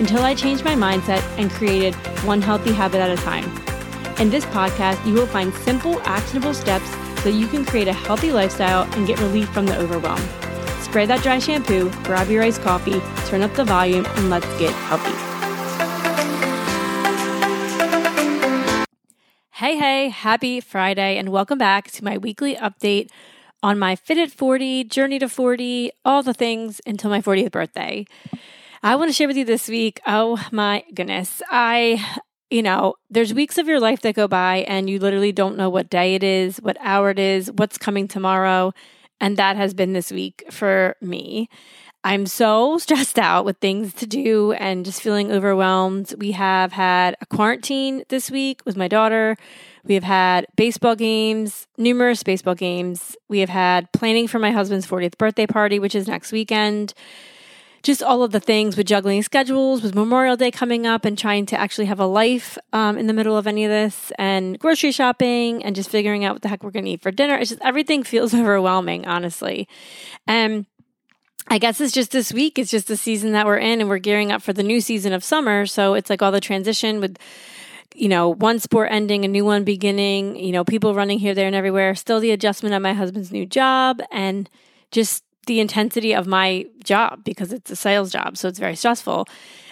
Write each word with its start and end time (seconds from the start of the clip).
until 0.00 0.22
I 0.22 0.34
changed 0.34 0.64
my 0.64 0.74
mindset 0.74 1.20
and 1.38 1.50
created 1.50 1.94
one 2.24 2.40
healthy 2.40 2.72
habit 2.72 3.00
at 3.00 3.10
a 3.10 3.22
time. 3.22 3.44
In 4.18 4.30
this 4.30 4.46
podcast, 4.46 5.06
you 5.06 5.12
will 5.12 5.26
find 5.26 5.52
simple, 5.52 6.00
actionable 6.04 6.54
steps 6.54 6.90
so 7.22 7.28
you 7.28 7.46
can 7.46 7.66
create 7.66 7.86
a 7.86 7.92
healthy 7.92 8.32
lifestyle 8.32 8.90
and 8.94 9.06
get 9.06 9.20
relief 9.20 9.50
from 9.50 9.66
the 9.66 9.76
overwhelm. 9.76 10.20
Spray 10.80 11.04
that 11.04 11.22
dry 11.22 11.38
shampoo, 11.38 11.90
grab 12.04 12.30
your 12.30 12.42
iced 12.42 12.62
coffee, 12.62 12.98
turn 13.26 13.42
up 13.42 13.52
the 13.52 13.64
volume, 13.64 14.06
and 14.16 14.30
let's 14.30 14.46
get 14.58 14.72
healthy. 14.88 15.12
Hey, 19.50 19.76
hey, 19.76 20.08
happy 20.08 20.62
Friday, 20.62 21.18
and 21.18 21.28
welcome 21.28 21.58
back 21.58 21.90
to 21.90 22.02
my 22.02 22.16
weekly 22.16 22.56
update 22.56 23.10
on 23.62 23.78
my 23.78 23.96
Fit 23.96 24.16
at 24.16 24.30
40, 24.30 24.84
Journey 24.84 25.18
to 25.18 25.28
40, 25.28 25.92
all 26.06 26.22
the 26.22 26.32
things 26.32 26.80
until 26.86 27.10
my 27.10 27.20
40th 27.20 27.50
birthday. 27.50 28.06
I 28.82 28.96
want 28.96 29.10
to 29.10 29.12
share 29.12 29.28
with 29.28 29.36
you 29.36 29.44
this 29.44 29.68
week. 29.68 30.00
Oh 30.06 30.42
my 30.52 30.82
goodness. 30.94 31.42
I, 31.50 32.02
you 32.48 32.62
know, 32.62 32.94
there's 33.10 33.34
weeks 33.34 33.58
of 33.58 33.68
your 33.68 33.78
life 33.78 34.00
that 34.00 34.14
go 34.14 34.26
by 34.26 34.58
and 34.68 34.88
you 34.88 34.98
literally 34.98 35.32
don't 35.32 35.58
know 35.58 35.68
what 35.68 35.90
day 35.90 36.14
it 36.14 36.22
is, 36.22 36.56
what 36.62 36.78
hour 36.80 37.10
it 37.10 37.18
is, 37.18 37.52
what's 37.52 37.76
coming 37.76 38.08
tomorrow. 38.08 38.72
And 39.20 39.36
that 39.36 39.56
has 39.56 39.74
been 39.74 39.92
this 39.92 40.10
week 40.10 40.44
for 40.50 40.96
me. 41.02 41.50
I'm 42.04 42.24
so 42.24 42.78
stressed 42.78 43.18
out 43.18 43.44
with 43.44 43.58
things 43.58 43.92
to 43.94 44.06
do 44.06 44.52
and 44.52 44.86
just 44.86 45.02
feeling 45.02 45.30
overwhelmed. 45.30 46.14
We 46.16 46.32
have 46.32 46.72
had 46.72 47.16
a 47.20 47.26
quarantine 47.26 48.04
this 48.08 48.30
week 48.30 48.62
with 48.64 48.78
my 48.78 48.88
daughter. 48.88 49.36
We 49.84 49.92
have 49.92 50.04
had 50.04 50.46
baseball 50.56 50.96
games, 50.96 51.66
numerous 51.76 52.22
baseball 52.22 52.54
games. 52.54 53.14
We 53.28 53.40
have 53.40 53.50
had 53.50 53.92
planning 53.92 54.26
for 54.26 54.38
my 54.38 54.52
husband's 54.52 54.86
40th 54.86 55.18
birthday 55.18 55.46
party, 55.46 55.78
which 55.78 55.94
is 55.94 56.08
next 56.08 56.32
weekend 56.32 56.94
just 57.82 58.02
all 58.02 58.22
of 58.22 58.32
the 58.32 58.40
things 58.40 58.76
with 58.76 58.86
juggling 58.86 59.22
schedules, 59.22 59.82
with 59.82 59.94
Memorial 59.94 60.36
Day 60.36 60.50
coming 60.50 60.86
up, 60.86 61.04
and 61.04 61.16
trying 61.16 61.46
to 61.46 61.58
actually 61.58 61.86
have 61.86 62.00
a 62.00 62.06
life 62.06 62.58
um, 62.72 62.98
in 62.98 63.06
the 63.06 63.12
middle 63.12 63.36
of 63.36 63.46
any 63.46 63.64
of 63.64 63.70
this, 63.70 64.12
and 64.18 64.58
grocery 64.58 64.92
shopping, 64.92 65.64
and 65.64 65.74
just 65.74 65.90
figuring 65.90 66.24
out 66.24 66.34
what 66.34 66.42
the 66.42 66.48
heck 66.48 66.62
we're 66.62 66.70
going 66.70 66.84
to 66.84 66.90
eat 66.92 67.02
for 67.02 67.10
dinner. 67.10 67.36
It's 67.36 67.50
just 67.50 67.62
everything 67.62 68.02
feels 68.02 68.34
overwhelming, 68.40 69.06
honestly. 69.06 69.68
And 70.26 70.66
I 71.48 71.58
guess 71.58 71.80
it's 71.80 71.92
just 71.92 72.12
this 72.12 72.32
week. 72.32 72.58
It's 72.58 72.70
just 72.70 72.86
the 72.86 72.96
season 72.96 73.32
that 73.32 73.46
we're 73.46 73.58
in, 73.58 73.80
and 73.80 73.88
we're 73.88 73.98
gearing 73.98 74.30
up 74.32 74.42
for 74.42 74.52
the 74.52 74.62
new 74.62 74.80
season 74.80 75.12
of 75.12 75.24
summer. 75.24 75.66
So 75.66 75.94
it's 75.94 76.10
like 76.10 76.22
all 76.22 76.32
the 76.32 76.40
transition 76.40 77.00
with 77.00 77.18
you 77.94 78.08
know, 78.08 78.28
one 78.28 78.58
sport 78.58 78.88
ending, 78.90 79.24
a 79.24 79.28
new 79.28 79.44
one 79.44 79.64
beginning, 79.64 80.36
you 80.36 80.52
know, 80.52 80.64
people 80.64 80.94
running 80.94 81.18
here, 81.18 81.34
there, 81.34 81.46
and 81.46 81.56
everywhere. 81.56 81.94
Still 81.94 82.20
the 82.20 82.30
adjustment 82.30 82.74
of 82.74 82.82
my 82.82 82.92
husband's 82.92 83.32
new 83.32 83.44
job 83.44 84.00
and 84.12 84.48
just 84.90 85.24
the 85.50 85.58
intensity 85.58 86.14
of 86.14 86.28
my 86.28 86.64
job 86.84 87.24
because 87.24 87.52
it's 87.52 87.72
a 87.72 87.76
sales 87.76 88.12
job. 88.12 88.36
So 88.36 88.46
it's 88.46 88.60
very 88.60 88.76
stressful 88.76 89.26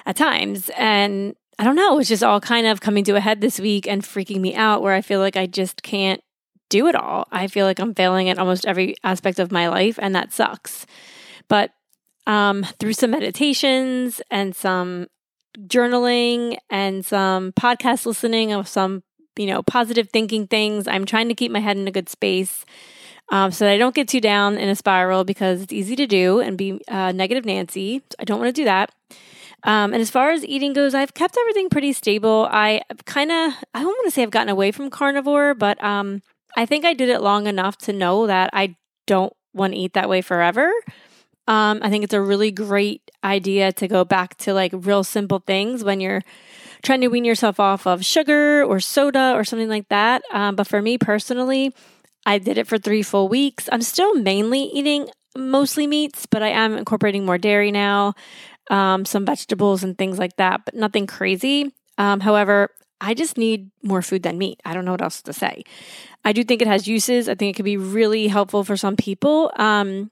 at 0.07 0.17
times. 0.17 0.73
And 0.77 1.37
I 1.57 1.63
don't 1.63 1.77
know, 1.77 2.01
it's 2.01 2.09
just 2.09 2.25
all 2.25 2.41
kind 2.41 2.67
of 2.67 2.81
coming 2.81 3.05
to 3.05 3.15
a 3.15 3.21
head 3.21 3.41
this 3.41 3.61
week 3.61 3.87
and 3.87 4.03
freaking 4.03 4.41
me 4.41 4.57
out 4.57 4.83
where 4.83 4.93
I 4.93 5.03
feel 5.03 5.21
like 5.21 5.37
I 5.37 5.47
just 5.47 5.85
can't 5.85 6.21
do 6.69 6.89
it 6.89 6.97
all. 6.97 7.29
I 7.31 7.47
feel 7.47 7.65
like 7.65 7.79
I'm 7.79 7.95
failing 7.95 8.29
at 8.29 8.41
almost 8.41 8.67
every 8.67 8.97
aspect 9.05 9.39
of 9.39 9.53
my 9.53 9.69
life, 9.69 10.01
and 10.03 10.17
that 10.17 10.33
sucks. 10.33 10.85
But 11.47 11.71
um, 12.27 12.67
through 12.81 12.95
some 12.95 13.13
meditations 13.13 14.21
and 14.33 14.57
some 14.57 15.07
journaling 15.61 16.57
and 16.71 17.07
some 17.07 17.53
podcast 17.53 18.05
listening 18.05 18.51
of 18.51 18.67
some, 18.67 19.05
you 19.37 19.47
know, 19.47 19.63
positive 19.63 20.11
thinking 20.11 20.49
things, 20.49 20.89
I'm 20.89 21.07
trying 21.07 21.29
to 21.29 21.37
keep 21.37 21.53
my 21.53 21.61
head 21.61 21.77
in 21.77 21.87
a 21.87 21.93
good 21.93 22.09
space 22.09 22.65
um, 23.31 23.51
so 23.53 23.65
that 23.65 23.73
I 23.73 23.79
don't 23.79 23.95
get 23.95 24.09
too 24.09 24.21
down 24.21 24.57
in 24.57 24.69
a 24.69 24.77
spiral 24.77 25.25
because 25.25 25.63
it's 25.63 25.73
easy 25.73 25.97
to 25.97 26.07
do 26.07 26.41
and 26.41 26.57
be 26.57 26.81
uh, 26.89 27.13
negative 27.13 27.45
Nancy. 27.45 28.03
I 28.19 28.25
don't 28.25 28.39
want 28.41 28.49
to 28.55 28.61
do 28.61 28.65
that. 28.65 28.91
Um, 29.65 29.93
and 29.93 30.01
as 30.01 30.11
far 30.11 30.31
as 30.31 30.45
eating 30.45 30.73
goes, 30.73 30.95
I've 30.95 31.15
kept 31.15 31.37
everything 31.37 31.69
pretty 31.69 31.93
stable. 31.93 32.49
I 32.51 32.83
kind 33.07 33.31
of, 33.33 33.53
I 33.75 33.81
don't 33.81 33.87
want 33.87 34.07
to 34.07 34.11
say 34.13 34.23
I've 34.23 34.31
gotten 34.31 34.49
away 34.49 34.71
from 34.71 34.89
carnivore, 34.89 35.55
but 35.55 35.83
um, 35.83 36.23
I 36.57 36.65
think 36.65 36.85
I 36.85 36.95
did 36.95 37.09
it 37.09 37.21
long 37.21 37.47
enough 37.47 37.77
to 37.79 37.93
know 37.93 38.27
that 38.29 38.51
I 38.53 38.77
don't 39.07 39.33
want 39.53 39.75
to 39.75 39.79
eat 39.79 39.95
that 39.95 40.09
way 40.09 40.23
forever. 40.23 40.71
Um, 41.49 41.81
I 41.83 41.91
think 41.91 42.05
it's 42.05 42.15
a 42.15 42.21
really 42.21 42.51
great 42.51 43.11
idea 43.25 43.73
to 43.73 43.89
go 43.89 44.05
back 44.05 44.37
to 44.39 44.55
like 44.55 44.73
real 44.75 45.03
simple 45.03 45.41
things 45.41 45.83
when 45.83 46.01
you're 46.01 46.23
trying 46.83 47.01
to 47.01 47.09
wean 47.09 47.25
yourself 47.25 47.59
off 47.59 47.87
of 47.87 48.05
sugar 48.05 48.63
or 48.63 48.79
soda 48.81 49.33
or 49.35 49.45
something 49.45 49.69
like 49.69 49.89
that. 49.89 50.23
Um, 50.31 50.57
but 50.57 50.67
for 50.67 50.81
me 50.81 50.99
personally, 50.99 51.75
I 52.29 52.37
did 52.37 52.59
it 52.59 52.67
for 52.67 52.77
three 52.77 53.03
full 53.03 53.27
weeks. 53.27 53.71
I'm 53.73 53.81
still 53.81 54.15
mainly 54.15 54.61
eating 54.61 55.09
mostly 55.35 55.87
meats, 55.87 56.27
but 56.27 56.43
I 56.43 56.49
am 56.49 56.77
incorporating 56.77 57.25
more 57.25 57.39
dairy 57.39 57.73
now, 57.73 58.13
um, 58.71 59.07
some 59.07 59.25
vegetables 59.25 59.83
and 59.83 59.97
things 59.97 60.19
like 60.19 60.37
that, 60.37 60.67
but 60.67 60.75
nothing 60.75 61.07
crazy. 61.07 61.73
Um, 61.97 62.21
however, 62.21 62.69
I 63.01 63.15
just 63.15 63.39
need 63.39 63.71
more 63.83 64.03
food 64.03 64.25
than 64.25 64.37
meat. 64.37 64.61
I 64.67 64.75
don't 64.75 64.85
know 64.85 64.91
what 64.91 65.01
else 65.01 65.23
to 65.23 65.33
say. 65.33 65.63
I 66.23 66.33
do 66.33 66.45
think 66.45 66.61
it 66.61 66.69
has 66.69 66.87
uses. 66.87 67.31
I 67.31 67.35
think 67.35 67.55
it 67.55 67.57
could 67.57 67.65
be 67.65 67.79
really 67.79 68.29
helpful 68.29 68.63
for 68.63 68.77
some 68.77 68.97
people. 68.97 69.51
Um, 69.57 70.11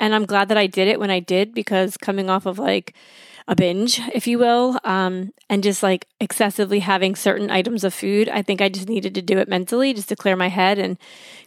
and 0.00 0.14
I'm 0.14 0.26
glad 0.26 0.48
that 0.48 0.58
I 0.58 0.66
did 0.66 0.88
it 0.88 1.00
when 1.00 1.10
I 1.10 1.20
did 1.20 1.54
because 1.54 1.96
coming 1.96 2.30
off 2.30 2.46
of 2.46 2.58
like 2.58 2.94
a 3.48 3.56
binge, 3.56 4.00
if 4.12 4.26
you 4.26 4.38
will, 4.38 4.78
um, 4.84 5.32
and 5.48 5.62
just 5.62 5.82
like 5.82 6.06
excessively 6.20 6.80
having 6.80 7.16
certain 7.16 7.50
items 7.50 7.82
of 7.82 7.94
food. 7.94 8.28
I 8.28 8.42
think 8.42 8.60
I 8.60 8.68
just 8.68 8.88
needed 8.88 9.14
to 9.14 9.22
do 9.22 9.38
it 9.38 9.48
mentally 9.48 9.94
just 9.94 10.10
to 10.10 10.16
clear 10.16 10.36
my 10.36 10.48
head 10.48 10.78
and 10.78 10.98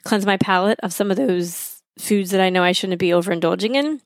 cleanse 0.03 0.25
my 0.25 0.37
palate 0.37 0.79
of 0.81 0.93
some 0.93 1.11
of 1.11 1.17
those 1.17 1.81
foods 1.99 2.31
that 2.31 2.41
I 2.41 2.49
know 2.49 2.63
I 2.63 2.71
shouldn't 2.71 2.99
be 2.99 3.09
overindulging 3.09 3.75
in. 3.75 4.01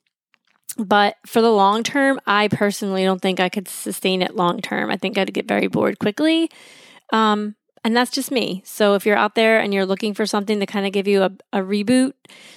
But 0.78 1.16
for 1.26 1.42
the 1.42 1.52
long 1.52 1.84
term, 1.84 2.20
I 2.28 2.50
personally 2.50 3.06
don't 3.06 3.22
think 3.22 3.40
I 3.40 3.48
could 3.48 3.70
sustain 3.70 4.22
it 4.22 4.36
long 4.36 4.62
term. 4.62 4.92
I 4.92 4.98
think 4.98 5.18
I'd 5.18 5.34
get 5.34 5.48
very 5.48 5.68
bored 5.68 6.00
quickly. 6.00 6.52
Um, 7.14 7.56
and 7.86 7.96
that's 7.96 8.10
just 8.10 8.32
me. 8.32 8.64
So 8.66 8.96
if 8.96 9.06
you're 9.06 9.16
out 9.16 9.36
there 9.36 9.60
and 9.60 9.72
you're 9.72 9.86
looking 9.86 10.16
for 10.16 10.26
something 10.26 10.60
to 10.60 10.66
kind 10.66 10.88
of 10.88 10.92
give 10.92 11.08
you 11.08 11.22
a, 11.22 11.32
a, 11.54 11.60
reboot, 11.60 12.14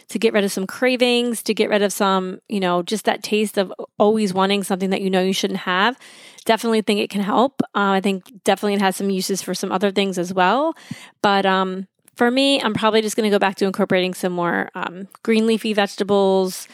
to 0.08 0.18
get 0.18 0.32
rid 0.32 0.42
of 0.42 0.50
some 0.50 0.66
cravings, 0.66 1.42
to 1.42 1.52
get 1.52 1.68
rid 1.68 1.82
of 1.82 1.92
some, 1.92 2.40
you 2.48 2.58
know, 2.58 2.82
just 2.82 3.04
that 3.04 3.22
taste 3.22 3.58
of 3.58 3.70
always 3.98 4.32
wanting 4.32 4.62
something 4.62 4.88
that 4.88 5.02
you 5.02 5.10
know 5.10 5.20
you 5.20 5.34
shouldn't 5.34 5.60
have, 5.60 5.98
definitely 6.46 6.80
think 6.80 7.00
it 7.00 7.10
can 7.10 7.20
help. 7.20 7.60
Uh, 7.74 7.92
I 7.92 8.00
think 8.00 8.42
definitely 8.42 8.74
it 8.74 8.80
has 8.80 8.96
some 8.96 9.10
uses 9.10 9.42
for 9.42 9.52
some 9.52 9.70
other 9.70 9.90
things 9.90 10.16
as 10.16 10.32
well. 10.32 10.75
But 11.20 11.44
um, 11.44 11.88
for 12.16 12.31
me, 12.31 12.62
I'm 12.62 12.72
probably 12.72 13.02
just 13.02 13.14
going 13.14 13.31
to 13.31 13.34
go 13.34 13.38
back 13.38 13.56
to 13.56 13.66
incorporating 13.66 14.14
some 14.14 14.32
more 14.32 14.70
um, 14.74 15.08
green 15.22 15.46
leafy 15.46 15.74
vegetables 15.74 16.66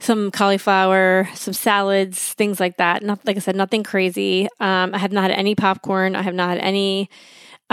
some 0.00 0.30
cauliflower, 0.30 1.26
some 1.34 1.54
salads, 1.54 2.34
things 2.34 2.60
like 2.60 2.76
that. 2.76 3.02
Not 3.02 3.24
like 3.24 3.36
I 3.36 3.40
said, 3.40 3.56
nothing 3.56 3.82
crazy. 3.82 4.48
Um, 4.60 4.94
I 4.94 4.98
have 4.98 5.12
not 5.12 5.30
had 5.30 5.38
any 5.38 5.54
popcorn. 5.54 6.14
I 6.14 6.20
have 6.20 6.34
not 6.34 6.50
had 6.50 6.58
any 6.58 7.08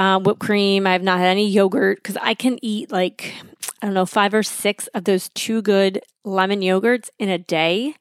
uh, 0.01 0.17
whipped 0.17 0.39
cream. 0.39 0.87
I 0.87 0.93
have 0.93 1.03
not 1.03 1.19
had 1.19 1.27
any 1.27 1.47
yogurt 1.47 1.97
because 1.97 2.17
I 2.19 2.33
can 2.33 2.57
eat 2.63 2.91
like, 2.91 3.35
I 3.83 3.85
don't 3.85 3.93
know, 3.93 4.07
five 4.07 4.33
or 4.33 4.41
six 4.41 4.87
of 4.87 5.03
those 5.03 5.29
two 5.29 5.61
good 5.61 6.01
lemon 6.23 6.61
yogurts 6.61 7.11
in 7.19 7.29
a 7.29 7.37
day. 7.37 7.93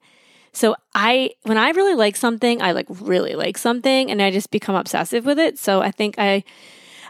So 0.51 0.75
I, 0.95 1.29
when 1.43 1.59
I 1.59 1.69
really 1.69 1.93
like 1.93 2.15
something, 2.15 2.59
I 2.59 2.71
like 2.71 2.87
really 2.89 3.35
like 3.35 3.55
something 3.55 4.09
and 4.09 4.19
I 4.19 4.31
just 4.31 4.49
become 4.49 4.73
obsessive 4.73 5.25
with 5.25 5.37
it. 5.37 5.59
So 5.59 5.83
I 5.83 5.91
think 5.91 6.15
I, 6.17 6.43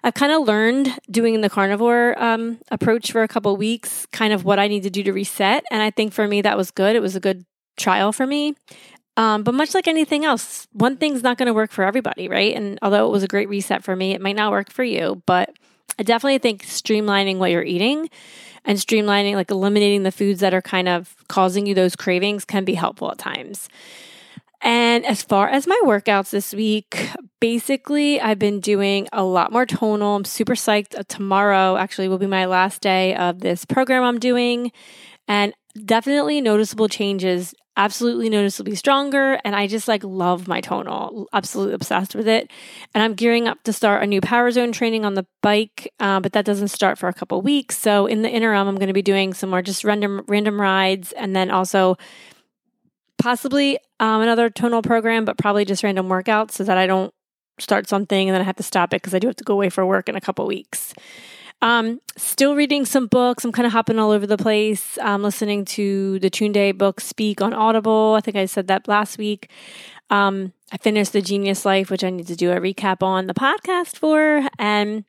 I've 0.04 0.14
kind 0.14 0.34
of 0.34 0.46
learned 0.46 1.00
doing 1.10 1.40
the 1.40 1.50
carnivore 1.50 2.22
um, 2.22 2.60
approach 2.70 3.14
for 3.14 3.24
a 3.24 3.30
couple 3.30 3.56
weeks, 3.56 4.06
kind 4.08 4.34
of 4.34 4.44
what 4.44 4.60
I 4.60 4.68
need 4.68 4.84
to 4.84 4.90
do 4.90 5.04
to 5.04 5.14
reset. 5.14 5.64
And 5.72 5.82
I 5.82 5.92
think 5.92 6.12
for 6.12 6.28
me, 6.28 6.42
that 6.42 6.58
was 6.58 6.70
good. 6.70 6.98
It 6.98 7.02
was 7.02 7.16
a 7.16 7.22
good 7.22 7.46
trial 7.78 8.12
for 8.12 8.28
me. 8.28 8.56
Um, 9.18 9.44
but 9.44 9.54
much 9.54 9.74
like 9.74 9.88
anything 9.88 10.24
else, 10.26 10.68
one 10.72 10.98
thing's 10.98 11.22
not 11.22 11.38
going 11.38 11.48
to 11.48 11.54
work 11.54 11.72
for 11.72 11.84
everybody, 11.84 12.28
right? 12.28 12.56
And 12.56 12.80
although 12.82 13.06
it 13.08 13.12
was 13.12 13.24
a 13.24 13.28
great 13.28 13.50
reset 13.50 13.84
for 13.84 13.96
me, 13.96 14.14
it 14.14 14.22
might 14.22 14.36
not 14.36 14.52
work 14.52 14.72
for 14.72 14.84
you. 14.84 15.22
But 15.26 15.54
I 16.00 16.04
definitely 16.04 16.38
think 16.38 16.64
streamlining 16.64 17.38
what 17.38 17.52
you're 17.52 17.64
eating 17.64 18.10
and 18.64 18.78
streamlining, 18.78 19.36
like 19.36 19.52
eliminating 19.52 20.04
the 20.04 20.12
foods 20.12 20.40
that 20.40 20.54
are 20.54 20.62
kind 20.62 20.88
of 20.88 21.16
causing 21.28 21.66
you 21.66 21.76
those 21.76 21.96
cravings, 21.96 22.46
can 22.46 22.64
be 22.64 22.74
helpful 22.74 23.12
at 23.12 23.18
times. 23.18 23.68
And 24.62 25.06
as 25.06 25.24
far 25.24 25.50
as 25.50 25.66
my 25.66 25.80
workouts 25.84 26.30
this 26.30 26.54
week, 26.54 27.10
basically, 27.40 28.22
I've 28.22 28.38
been 28.38 28.60
doing 28.60 29.08
a 29.12 29.24
lot 29.24 29.52
more 29.52 29.66
tonal. 29.66 30.16
I'm 30.16 30.26
super 30.26 30.54
psyched. 30.54 30.98
Uh, 30.98 31.04
tomorrow 31.08 31.78
actually 31.78 32.08
will 32.08 32.20
be 32.20 32.28
my 32.28 32.46
last 32.46 32.82
day 32.82 33.16
of 33.16 33.40
this 33.40 33.66
program 33.66 34.04
I'm 34.04 34.20
doing. 34.20 34.72
And 35.32 35.54
definitely 35.86 36.42
noticeable 36.42 36.90
changes, 36.90 37.56
absolutely 37.78 38.30
noticeably 38.30 38.76
stronger. 38.76 39.40
And 39.46 39.56
I 39.56 39.66
just 39.66 39.88
like 39.88 40.04
love 40.04 40.46
my 40.46 40.60
tonal, 40.60 41.30
absolutely 41.32 41.74
obsessed 41.74 42.16
with 42.16 42.28
it. 42.28 42.52
And 42.94 43.02
I'm 43.02 43.14
gearing 43.14 43.48
up 43.48 43.64
to 43.64 43.72
start 43.72 44.04
a 44.04 44.08
new 44.08 44.20
power 44.20 44.52
zone 44.52 44.74
training 44.74 45.06
on 45.06 45.14
the 45.14 45.26
bike, 45.42 45.90
uh, 46.02 46.20
but 46.20 46.34
that 46.34 46.44
doesn't 46.44 46.68
start 46.68 46.98
for 46.98 47.08
a 47.08 47.14
couple 47.14 47.42
weeks. 47.42 47.78
So 47.78 48.08
in 48.08 48.24
the 48.24 48.30
interim, 48.30 48.68
I'm 48.68 48.76
going 48.76 48.88
to 48.88 48.94
be 48.94 49.02
doing 49.02 49.34
some 49.34 49.52
more 49.52 49.62
just 49.62 49.86
random 49.86 50.26
random 50.28 50.60
rides, 50.60 51.14
and 51.14 51.34
then 51.34 51.50
also 51.50 51.98
possibly 53.18 53.80
um, 54.02 54.22
another 54.22 54.50
tonal 54.50 54.82
program, 54.82 55.24
but 55.24 55.38
probably 55.38 55.64
just 55.64 55.82
random 55.82 56.10
workouts 56.10 56.52
so 56.52 56.66
that 56.66 56.78
I 56.78 56.88
don't 56.88 57.14
start 57.58 57.88
something 57.88 58.28
and 58.28 58.34
then 58.34 58.42
I 58.42 58.46
have 58.46 58.58
to 58.58 58.64
stop 58.64 58.94
it 58.94 59.02
because 59.02 59.14
I 59.14 59.20
do 59.20 59.28
have 59.28 59.38
to 59.38 59.46
go 59.46 59.54
away 59.54 59.70
for 59.70 59.86
work 59.86 60.10
in 60.10 60.18
a 60.18 60.22
couple 60.22 60.46
weeks. 60.46 60.94
Um, 61.62 62.02
still 62.18 62.56
reading 62.56 62.86
some 62.86 63.06
books. 63.08 63.46
I'm 63.46 63.52
kind 63.52 63.68
of 63.68 63.72
hopping 63.72 64.00
all 64.00 64.12
over 64.12 64.26
the 64.26 64.38
place. 64.38 64.98
I'm 65.02 65.22
listening 65.22 65.64
to 65.66 66.18
the 66.20 66.30
Tunde 66.30 66.78
book 66.78 67.00
Speak 67.00 67.42
on 67.42 67.54
Audible. 67.54 68.16
I 68.18 68.22
think 68.22 68.36
I 68.36 68.46
said 68.46 68.68
that 68.68 68.88
last 68.88 69.18
week. 69.18 69.50
Um, 70.10 70.54
I 70.72 70.78
finished 70.78 71.14
The 71.14 71.22
Genius 71.22 71.64
Life, 71.64 71.92
which 71.92 72.04
I 72.04 72.10
need 72.10 72.28
to 72.28 72.36
do 72.36 72.52
a 72.52 72.60
recap 72.60 73.04
on 73.04 73.28
the 73.28 73.34
podcast 73.34 73.98
for, 73.98 74.48
and 74.58 75.06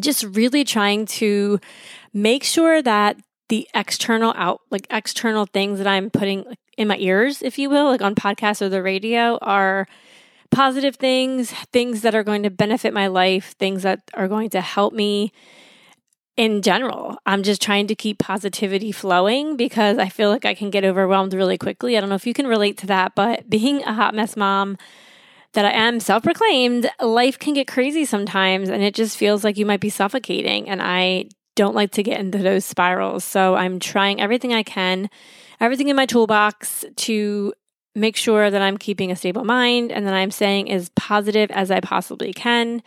just 0.00 0.24
really 0.24 0.64
trying 0.64 1.06
to 1.06 1.60
make 2.12 2.42
sure 2.42 2.80
that 2.82 3.18
the 3.48 3.68
external 3.74 4.32
out 4.36 4.60
like 4.70 4.86
external 4.90 5.46
things 5.46 5.78
that 5.78 5.86
I'm 5.86 6.10
putting 6.10 6.56
in 6.76 6.88
my 6.88 6.96
ears, 6.98 7.42
if 7.42 7.58
you 7.58 7.70
will, 7.70 7.86
like 7.86 8.02
on 8.02 8.14
podcasts 8.14 8.60
or 8.60 8.68
the 8.68 8.82
radio 8.82 9.38
are 9.38 9.86
positive 10.50 10.96
things, 10.96 11.50
things 11.72 12.02
that 12.02 12.14
are 12.14 12.24
going 12.24 12.42
to 12.42 12.50
benefit 12.50 12.92
my 12.92 13.06
life, 13.06 13.54
things 13.58 13.82
that 13.82 14.00
are 14.14 14.28
going 14.28 14.50
to 14.50 14.60
help 14.60 14.92
me 14.92 15.32
in 16.36 16.60
general. 16.60 17.18
I'm 17.24 17.42
just 17.42 17.62
trying 17.62 17.86
to 17.86 17.94
keep 17.94 18.18
positivity 18.18 18.92
flowing 18.92 19.56
because 19.56 19.98
I 19.98 20.08
feel 20.08 20.30
like 20.30 20.44
I 20.44 20.54
can 20.54 20.70
get 20.70 20.84
overwhelmed 20.84 21.32
really 21.32 21.56
quickly. 21.56 21.96
I 21.96 22.00
don't 22.00 22.08
know 22.10 22.14
if 22.14 22.26
you 22.26 22.34
can 22.34 22.46
relate 22.46 22.76
to 22.78 22.86
that, 22.88 23.14
but 23.14 23.48
being 23.48 23.82
a 23.82 23.94
hot 23.94 24.14
mess 24.14 24.36
mom 24.36 24.76
that 25.54 25.64
I 25.64 25.70
am 25.70 25.98
self 26.00 26.22
proclaimed, 26.22 26.90
life 27.00 27.38
can 27.38 27.54
get 27.54 27.66
crazy 27.66 28.04
sometimes 28.04 28.68
and 28.68 28.82
it 28.82 28.94
just 28.94 29.16
feels 29.16 29.44
like 29.44 29.56
you 29.56 29.64
might 29.64 29.80
be 29.80 29.88
suffocating. 29.88 30.68
And 30.68 30.82
I 30.82 31.28
don't 31.54 31.74
like 31.74 31.92
to 31.92 32.02
get 32.02 32.20
into 32.20 32.38
those 32.38 32.66
spirals. 32.66 33.24
So 33.24 33.54
I'm 33.54 33.80
trying 33.80 34.20
everything 34.20 34.52
I 34.52 34.62
can, 34.62 35.08
everything 35.58 35.88
in 35.88 35.96
my 35.96 36.04
toolbox 36.04 36.84
to 36.96 37.54
make 37.94 38.14
sure 38.14 38.50
that 38.50 38.60
I'm 38.60 38.76
keeping 38.76 39.10
a 39.10 39.16
stable 39.16 39.44
mind 39.44 39.90
and 39.90 40.06
that 40.06 40.12
I'm 40.12 40.30
saying 40.30 40.70
as 40.70 40.90
positive 40.90 41.50
as 41.50 41.70
I 41.70 41.80
possibly 41.80 42.34
can 42.34 42.82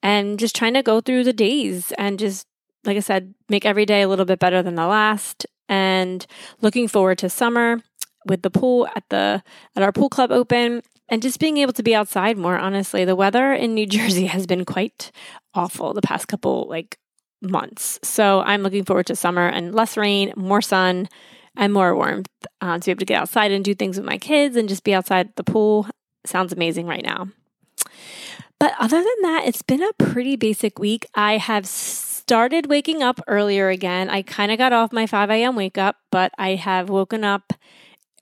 and 0.00 0.38
just 0.38 0.54
trying 0.54 0.74
to 0.74 0.82
go 0.82 1.00
through 1.00 1.24
the 1.24 1.32
days 1.32 1.90
and 1.98 2.20
just 2.20 2.46
like 2.84 2.96
I 2.96 3.00
said, 3.00 3.34
make 3.48 3.64
every 3.64 3.86
day 3.86 4.02
a 4.02 4.08
little 4.08 4.24
bit 4.24 4.38
better 4.38 4.62
than 4.62 4.74
the 4.74 4.86
last 4.86 5.46
and 5.68 6.26
looking 6.60 6.88
forward 6.88 7.18
to 7.18 7.28
summer 7.28 7.80
with 8.26 8.42
the 8.42 8.50
pool 8.50 8.88
at 8.94 9.04
the 9.10 9.42
at 9.76 9.82
our 9.82 9.92
pool 9.92 10.08
club 10.08 10.30
open 10.30 10.82
and 11.08 11.22
just 11.22 11.38
being 11.38 11.58
able 11.58 11.72
to 11.72 11.82
be 11.82 11.94
outside 11.94 12.36
more 12.36 12.58
honestly 12.58 13.04
the 13.04 13.16
weather 13.16 13.52
in 13.52 13.74
new 13.74 13.86
jersey 13.98 14.26
has 14.26 14.46
been 14.46 14.64
quite 14.64 15.10
awful 15.54 15.94
the 15.94 16.02
past 16.02 16.28
couple 16.28 16.66
like 16.68 16.98
months. 17.44 17.98
So 18.02 18.40
I'm 18.40 18.62
looking 18.62 18.84
forward 18.84 19.06
to 19.06 19.16
summer 19.16 19.46
and 19.46 19.74
less 19.74 19.96
rain, 19.96 20.32
more 20.36 20.62
sun, 20.62 21.08
and 21.56 21.72
more 21.72 21.94
warmth 21.94 22.28
uh, 22.60 22.78
to 22.78 22.84
be 22.84 22.90
able 22.90 23.00
to 23.00 23.04
get 23.04 23.20
outside 23.20 23.52
and 23.52 23.64
do 23.64 23.74
things 23.74 23.96
with 23.96 24.06
my 24.06 24.18
kids 24.18 24.56
and 24.56 24.68
just 24.68 24.84
be 24.84 24.94
outside 24.94 25.34
the 25.36 25.44
pool. 25.44 25.86
Sounds 26.26 26.52
amazing 26.52 26.86
right 26.86 27.04
now. 27.04 27.28
But 28.58 28.74
other 28.78 28.96
than 28.96 29.22
that, 29.22 29.44
it's 29.46 29.62
been 29.62 29.82
a 29.82 29.92
pretty 29.98 30.36
basic 30.36 30.78
week. 30.78 31.06
I 31.14 31.36
have 31.36 31.66
started 32.26 32.66
waking 32.70 33.02
up 33.02 33.20
earlier 33.26 33.68
again. 33.68 34.08
I 34.08 34.22
kind 34.22 34.50
of 34.50 34.56
got 34.56 34.72
off 34.72 34.94
my 34.94 35.06
5 35.06 35.28
a.m. 35.28 35.56
wake 35.56 35.76
up, 35.76 35.96
but 36.10 36.32
I 36.38 36.54
have 36.54 36.88
woken 36.88 37.22
up 37.22 37.52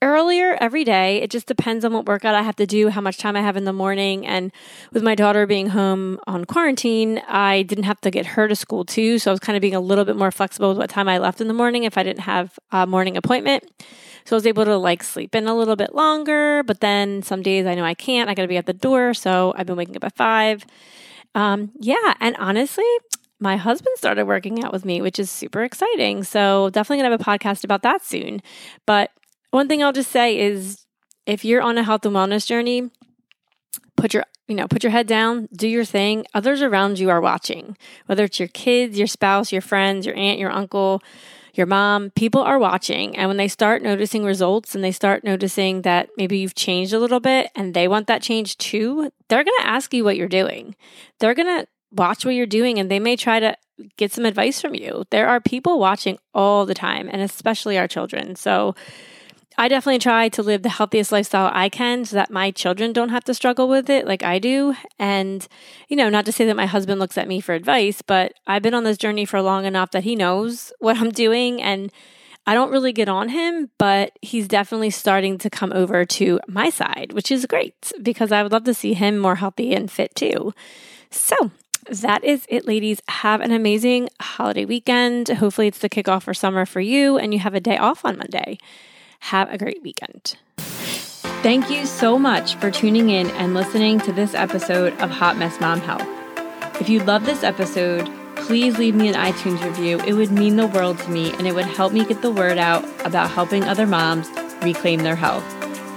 earlier 0.01 0.57
every 0.59 0.83
day. 0.83 1.21
It 1.21 1.31
just 1.31 1.47
depends 1.47 1.85
on 1.85 1.93
what 1.93 2.05
workout 2.05 2.35
I 2.35 2.41
have 2.41 2.57
to 2.57 2.65
do, 2.65 2.89
how 2.89 2.99
much 2.99 3.17
time 3.17 3.37
I 3.37 3.41
have 3.41 3.55
in 3.55 3.63
the 3.63 3.71
morning. 3.71 4.27
And 4.27 4.51
with 4.91 5.03
my 5.03 5.15
daughter 5.15 5.47
being 5.47 5.69
home 5.69 6.19
on 6.27 6.43
quarantine, 6.43 7.19
I 7.29 7.63
didn't 7.63 7.85
have 7.85 8.01
to 8.01 8.11
get 8.11 8.25
her 8.25 8.49
to 8.49 8.57
school 8.57 8.83
too. 8.83 9.19
So 9.19 9.31
I 9.31 9.33
was 9.33 9.39
kind 9.39 9.55
of 9.55 9.61
being 9.61 9.73
a 9.73 9.79
little 9.79 10.03
bit 10.03 10.17
more 10.17 10.31
flexible 10.31 10.67
with 10.67 10.77
what 10.77 10.89
time 10.89 11.07
I 11.07 11.17
left 11.19 11.39
in 11.39 11.47
the 11.47 11.53
morning 11.53 11.85
if 11.85 11.97
I 11.97 12.03
didn't 12.03 12.23
have 12.23 12.59
a 12.73 12.85
morning 12.85 13.15
appointment. 13.15 13.63
So 14.25 14.35
I 14.35 14.37
was 14.37 14.45
able 14.45 14.65
to 14.65 14.75
like 14.75 15.01
sleep 15.01 15.33
in 15.33 15.47
a 15.47 15.55
little 15.55 15.77
bit 15.77 15.95
longer. 15.95 16.63
But 16.63 16.81
then 16.81 17.23
some 17.23 17.41
days 17.41 17.65
I 17.65 17.75
know 17.75 17.85
I 17.85 17.93
can't. 17.93 18.29
I 18.29 18.33
got 18.33 18.41
to 18.41 18.49
be 18.49 18.57
at 18.57 18.65
the 18.65 18.73
door. 18.73 19.13
So 19.13 19.53
I've 19.55 19.65
been 19.65 19.77
waking 19.77 19.95
up 19.95 20.03
at 20.03 20.17
five. 20.17 20.65
Um, 21.35 21.71
yeah. 21.79 22.15
And 22.19 22.35
honestly, 22.35 22.83
my 23.43 23.57
husband 23.57 23.95
started 23.97 24.25
working 24.25 24.63
out 24.63 24.71
with 24.71 24.85
me, 24.85 25.01
which 25.01 25.19
is 25.19 25.29
super 25.29 25.63
exciting. 25.63 26.23
So 26.23 26.69
definitely 26.69 27.03
gonna 27.03 27.11
have 27.11 27.21
a 27.21 27.23
podcast 27.23 27.65
about 27.65 27.81
that 27.81 28.03
soon. 28.03 28.41
But 28.85 29.11
one 29.51 29.67
thing 29.67 29.83
I'll 29.83 29.91
just 29.91 30.11
say 30.11 30.39
is 30.39 30.85
if 31.25 31.43
you're 31.43 31.61
on 31.61 31.77
a 31.77 31.83
health 31.83 32.05
and 32.05 32.15
wellness 32.15 32.47
journey, 32.47 32.89
put 33.97 34.13
your 34.13 34.23
you 34.47 34.55
know, 34.55 34.67
put 34.67 34.83
your 34.83 34.91
head 34.91 35.07
down, 35.07 35.47
do 35.55 35.67
your 35.67 35.85
thing. 35.85 36.25
Others 36.33 36.61
around 36.61 36.99
you 36.99 37.09
are 37.09 37.21
watching, 37.21 37.77
whether 38.07 38.23
it's 38.25 38.39
your 38.39 38.49
kids, 38.49 38.97
your 38.97 39.07
spouse, 39.07 39.51
your 39.51 39.61
friends, 39.61 40.05
your 40.05 40.15
aunt, 40.15 40.39
your 40.39 40.51
uncle, 40.51 41.01
your 41.53 41.67
mom, 41.67 42.11
people 42.11 42.41
are 42.41 42.59
watching. 42.59 43.15
And 43.15 43.29
when 43.29 43.37
they 43.37 43.47
start 43.47 43.81
noticing 43.81 44.23
results 44.23 44.73
and 44.73 44.83
they 44.83 44.91
start 44.91 45.23
noticing 45.23 45.83
that 45.83 46.09
maybe 46.17 46.37
you've 46.37 46.55
changed 46.55 46.93
a 46.93 46.99
little 46.99 47.19
bit 47.19 47.51
and 47.55 47.73
they 47.73 47.87
want 47.87 48.07
that 48.07 48.21
change 48.21 48.57
too, 48.57 49.11
they're 49.27 49.43
going 49.43 49.59
to 49.59 49.67
ask 49.67 49.93
you 49.93 50.03
what 50.03 50.17
you're 50.17 50.27
doing. 50.27 50.75
They're 51.19 51.35
going 51.35 51.61
to 51.61 51.67
watch 51.93 52.25
what 52.25 52.35
you're 52.35 52.45
doing 52.45 52.79
and 52.79 52.89
they 52.89 52.99
may 52.99 53.15
try 53.15 53.39
to 53.39 53.55
get 53.97 54.11
some 54.11 54.25
advice 54.25 54.61
from 54.61 54.75
you. 54.75 55.03
There 55.09 55.27
are 55.27 55.39
people 55.39 55.79
watching 55.79 56.17
all 56.33 56.65
the 56.65 56.73
time 56.73 57.09
and 57.11 57.21
especially 57.21 57.77
our 57.77 57.87
children. 57.87 58.35
So, 58.35 58.75
I 59.57 59.67
definitely 59.67 59.99
try 59.99 60.29
to 60.29 60.41
live 60.43 60.63
the 60.63 60.69
healthiest 60.69 61.11
lifestyle 61.11 61.51
I 61.53 61.69
can 61.69 62.05
so 62.05 62.15
that 62.15 62.31
my 62.31 62.49
children 62.51 62.91
don't 62.91 63.09
have 63.09 63.23
to 63.25 63.33
struggle 63.33 63.67
with 63.67 63.89
it 63.89 64.07
like 64.07 64.23
I 64.23 64.39
do. 64.39 64.75
And, 64.97 65.47
you 65.89 65.95
know, 65.95 66.09
not 66.09 66.25
to 66.25 66.31
say 66.31 66.45
that 66.45 66.55
my 66.55 66.65
husband 66.65 66.99
looks 66.99 67.17
at 67.17 67.27
me 67.27 67.39
for 67.39 67.53
advice, 67.53 68.01
but 68.01 68.33
I've 68.47 68.63
been 68.63 68.73
on 68.73 68.83
this 68.83 68.97
journey 68.97 69.25
for 69.25 69.41
long 69.41 69.65
enough 69.65 69.91
that 69.91 70.03
he 70.03 70.15
knows 70.15 70.73
what 70.79 70.97
I'm 70.97 71.11
doing. 71.11 71.61
And 71.61 71.91
I 72.45 72.55
don't 72.55 72.71
really 72.71 72.91
get 72.91 73.07
on 73.07 73.29
him, 73.29 73.69
but 73.77 74.17
he's 74.21 74.47
definitely 74.47 74.89
starting 74.89 75.37
to 75.39 75.49
come 75.49 75.71
over 75.73 76.03
to 76.03 76.39
my 76.47 76.69
side, 76.69 77.13
which 77.13 77.31
is 77.31 77.45
great 77.45 77.91
because 78.01 78.31
I 78.31 78.43
would 78.43 78.51
love 78.51 78.65
to 78.65 78.73
see 78.73 78.93
him 78.93 79.17
more 79.17 79.35
healthy 79.35 79.73
and 79.73 79.89
fit 79.89 80.15
too. 80.15 80.53
So, 81.09 81.51
that 81.89 82.23
is 82.23 82.45
it, 82.49 82.67
ladies. 82.67 83.01
Have 83.07 83.41
an 83.41 83.51
amazing 83.51 84.09
holiday 84.19 84.65
weekend. 84.65 85.29
Hopefully, 85.29 85.67
it's 85.67 85.79
the 85.79 85.89
kickoff 85.89 86.23
for 86.23 86.33
summer 86.33 86.65
for 86.65 86.81
you 86.81 87.17
and 87.17 87.33
you 87.33 87.39
have 87.39 87.53
a 87.53 87.59
day 87.59 87.77
off 87.77 88.05
on 88.05 88.17
Monday. 88.17 88.57
Have 89.19 89.51
a 89.51 89.57
great 89.57 89.81
weekend. 89.81 90.37
Thank 90.57 91.69
you 91.69 91.85
so 91.85 92.17
much 92.17 92.55
for 92.55 92.71
tuning 92.71 93.09
in 93.09 93.29
and 93.31 93.53
listening 93.53 93.99
to 94.01 94.13
this 94.13 94.33
episode 94.33 94.93
of 95.01 95.09
Hot 95.09 95.37
Mess 95.37 95.59
Mom 95.59 95.81
Health. 95.81 96.07
If 96.79 96.89
you 96.89 96.99
love 97.03 97.25
this 97.25 97.43
episode, 97.43 98.09
please 98.35 98.77
leave 98.77 98.95
me 98.95 99.07
an 99.07 99.15
iTunes 99.15 99.63
review. 99.63 99.99
It 100.01 100.13
would 100.13 100.31
mean 100.31 100.55
the 100.55 100.67
world 100.67 100.99
to 100.99 101.09
me 101.09 101.33
and 101.33 101.47
it 101.47 101.53
would 101.53 101.65
help 101.65 101.93
me 101.93 102.05
get 102.05 102.21
the 102.21 102.31
word 102.31 102.57
out 102.57 102.83
about 103.05 103.29
helping 103.29 103.63
other 103.63 103.85
moms 103.85 104.29
reclaim 104.61 104.99
their 104.99 105.15
health. 105.15 105.43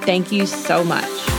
Thank 0.05 0.33
you 0.33 0.47
so 0.47 0.85
much. 0.85 1.36